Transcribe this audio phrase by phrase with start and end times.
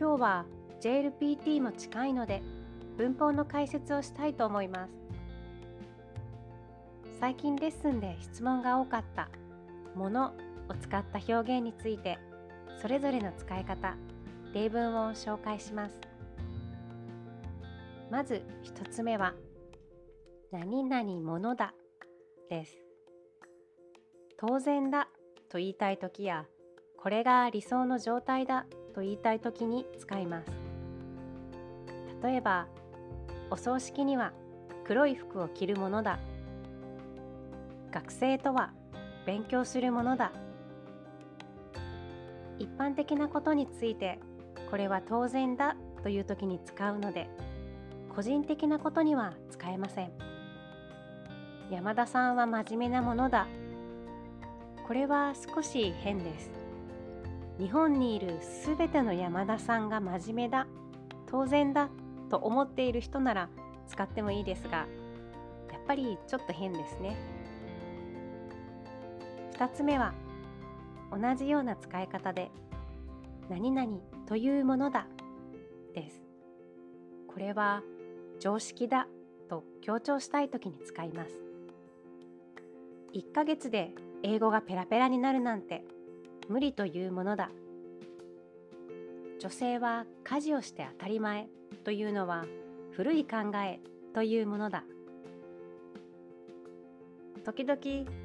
[0.00, 0.46] 今日は
[0.80, 2.40] JLPT も近いので
[2.96, 4.92] 文法の解説をしたいと思います。
[7.18, 9.28] 最近レッスンで質問が多かった
[9.96, 10.34] 「もの」
[10.70, 12.16] を使った表現について
[12.80, 13.96] それぞれの使い方
[14.54, 15.98] 例文を紹介します。
[18.08, 19.34] まず1つ目は
[20.52, 21.74] 「何々ものだ」
[22.48, 22.78] です。
[24.36, 25.08] 当然だ
[25.48, 26.46] と言いたい時や
[27.00, 30.50] これが理想の状態だと言いたい時に使います。
[32.22, 32.66] 例えば
[33.50, 34.32] お葬式には
[34.84, 36.18] 黒い服を着るものだ。
[37.92, 38.72] 学生とは
[39.26, 40.32] 勉強するものだ。
[42.58, 44.18] 一般的なことについて
[44.68, 47.30] これは当然だという時に使うので
[48.14, 50.10] 個人的なことには使えません。
[51.70, 53.46] 山田さんは真面目なものだ。
[54.88, 56.67] これは少し変です。
[57.58, 60.66] 日本にいるすべての山田さんが真面目だ
[61.26, 61.90] 当然だ
[62.30, 63.48] と思っている人なら
[63.88, 64.86] 使ってもいいですが
[65.72, 67.16] やっぱりちょっと変ですね。
[69.58, 70.14] 2つ目は
[71.10, 72.50] 同じような使い方で
[73.48, 75.06] 何々というものだ
[75.94, 76.22] です。
[77.26, 77.82] これは
[78.38, 79.08] 常識だ
[79.48, 81.40] と強調したい時に使います。
[83.14, 85.82] 1ヶ月で英語がペラペラになるなんて
[86.48, 87.50] 無理というものだ。
[89.38, 91.48] 女性は家事をして当たり前
[91.84, 92.44] というのは
[92.92, 93.80] 古い考え
[94.14, 94.84] というものだ。
[97.44, 97.80] 時々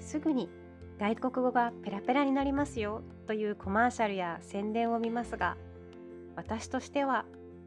[0.00, 0.50] すぐに
[0.98, 5.56] 外国語がペラペラになりますよというコマーシャルや宣伝を見ますが
[6.36, 7.24] 私としては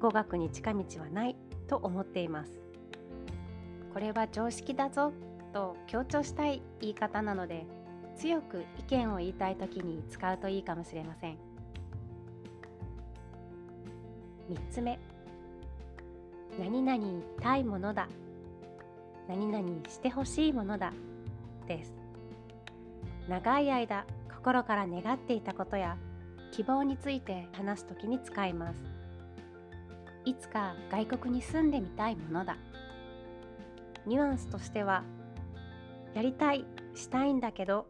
[0.00, 2.60] 語学に近道はないと思っています。
[3.92, 5.12] これは常識だぞ
[5.52, 7.66] と強調したい言い方なので
[8.20, 11.38] 強く意見を言いたい時に使うといいかもしれません。
[14.50, 14.98] 3つ目。
[16.58, 18.08] 何々たいものだ。
[19.26, 20.92] 何々してほしいものだ。
[21.66, 21.94] です。
[23.26, 25.96] 長い間心から願っていたことや
[26.52, 28.76] 希望について話す時に使います。
[30.26, 32.58] いつか外国に住んでみたいものだ。
[34.04, 35.04] ニュアンスとしては
[36.12, 37.86] やりたいしたいんだけど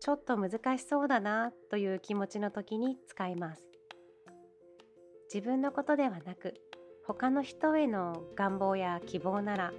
[0.00, 3.62] ちょっと難しそうだなという気持ちの時に使います。
[5.32, 6.54] 自分のことではなく
[7.06, 9.72] 他の人への願望や希望なら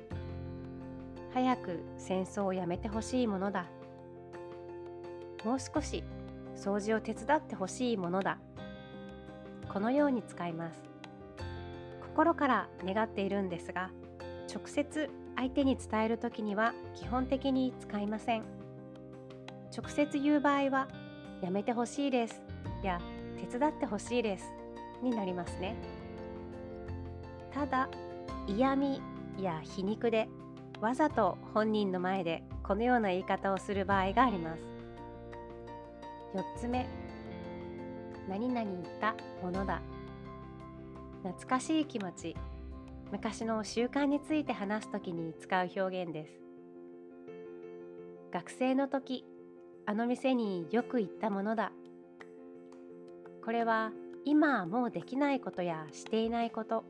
[1.33, 3.65] 早く戦争をやめてほしいものだ。
[5.43, 6.03] もう少し
[6.55, 8.37] 掃除を手伝ってほしいものだ。
[9.73, 10.83] このように使います。
[12.01, 13.89] 心から願っているんですが
[14.53, 18.60] 直接相手に伝える時には基本的に使いません。
[19.75, 20.87] 直接言う場合は
[21.41, 22.41] やめてほしいです。
[22.83, 22.99] や
[23.49, 24.51] 手伝ってほしいです。
[25.01, 25.75] になりますね。
[27.53, 27.89] ただ
[28.47, 29.01] 嫌味
[29.39, 30.27] や皮肉で
[30.79, 34.63] わざと本人の前でこのような言い方をする場合があります。
[36.35, 36.87] 4つ目
[38.29, 39.81] 何々言ったものだ。
[41.23, 42.35] 懐かしい気持ち。
[43.11, 46.31] 昔の習慣について話す時に使う表現です。
[48.31, 49.25] 学生の時
[49.85, 51.71] あの店によく行ったものだ。
[53.43, 53.91] これは
[54.23, 56.83] 今はもうできないことやしていないこと。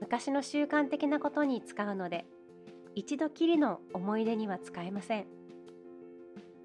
[0.00, 2.24] 昔の習慣的なことに使うので
[2.94, 5.26] 一度きりの思い出には使えません。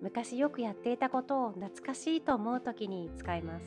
[0.02, 3.66] 昔よくやっていたことを懐かしいと思う時に使います。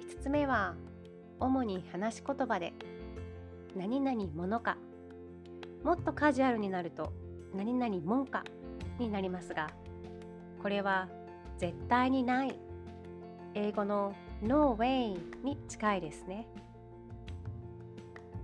[0.00, 0.74] 5つ目は
[1.38, 2.72] 主に話し言葉で
[3.76, 4.76] 何々ものか。
[5.82, 7.12] もっとカジュアルになると
[7.54, 8.44] 何々もんか。
[9.02, 9.68] になりますが
[10.62, 11.08] これは
[11.58, 12.58] 絶対にない
[13.54, 16.46] 英語の No way に近いですね。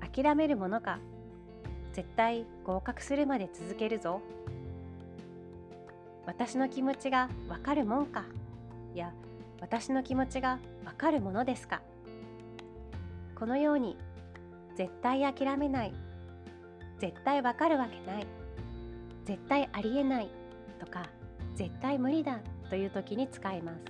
[0.00, 0.99] 諦めるものか
[1.93, 4.20] 絶対合格するまで続けるぞ。
[6.26, 8.26] 私の気持ちがわかるもんか
[8.94, 9.12] いや
[9.61, 11.81] 私の気持ちがわかるものですか。
[13.34, 13.96] このように
[14.76, 15.94] 絶対諦めない
[16.99, 18.26] 絶対わかるわけない
[19.25, 20.31] 絶対ありえない
[20.78, 21.02] とか
[21.54, 22.40] 絶対無理だ
[22.70, 23.84] という時に使います。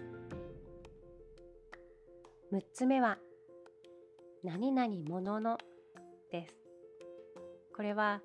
[2.53, 3.19] 6つ目は
[4.43, 5.59] 何々ものの
[6.33, 6.55] です。
[7.77, 8.21] これは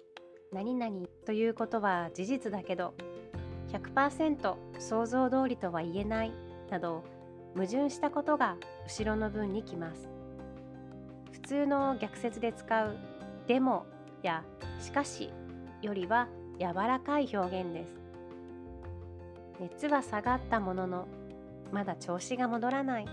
[0.52, 2.94] 何々ということは事実だけど
[3.72, 6.32] 100%想像通りとは言えない
[6.70, 7.04] など
[7.54, 8.58] 矛盾したことが
[8.88, 10.08] 後ろの文に来ます。
[11.32, 12.98] 普通の逆説で使う
[13.48, 13.86] 「でも」
[14.24, 14.46] や
[14.80, 15.32] 「しかし」
[15.82, 16.30] よりは
[16.60, 18.03] 柔らかい表現です。
[19.60, 21.08] 熱は下がったものの
[21.72, 23.06] まだ調子が戻らない。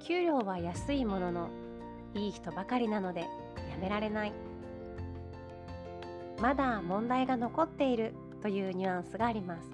[0.00, 1.50] 給料は安いものの
[2.14, 3.28] いい人ばかりなのでや
[3.80, 4.32] められない。
[6.40, 9.70] まだ問題が残っているというニュアンスがあります。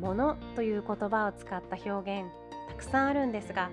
[0.00, 2.30] ものという言葉を使った表現
[2.68, 3.70] たくさんあるんですが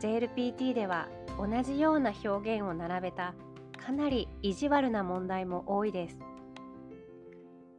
[0.00, 1.08] JLPT では
[1.38, 3.34] 同じような表現を並べた
[3.78, 6.33] かなり意地悪な問題も多いです。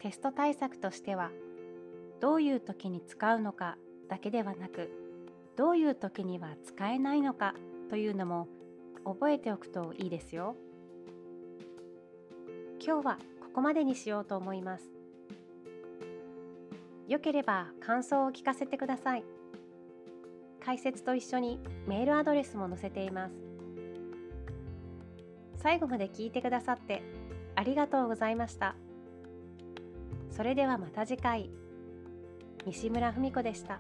[0.06, 1.32] テスト対策としては
[2.22, 3.76] どういう時に使うのか
[4.08, 4.92] だけではなく
[5.58, 7.56] どういう時には使えないのか
[7.90, 8.48] というのも
[9.04, 10.56] 覚えておくといいですよ。
[12.80, 14.86] 今日はここまでにしようと思います。
[17.08, 19.24] よければ感想を聞かせてください。
[20.64, 23.34] 解説と一緒にメールアドレスも載せています。
[25.58, 27.02] 最後まで聞いてくださって
[27.56, 28.76] ありがとうございました。
[30.32, 31.50] それではまた次回。
[32.66, 33.80] 西村文子でした。